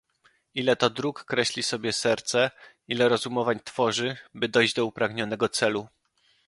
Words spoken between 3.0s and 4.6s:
rozumowań tworzy, by